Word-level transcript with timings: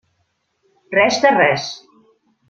Res 0.95 1.19
de 1.25 1.33
res! 1.35 1.67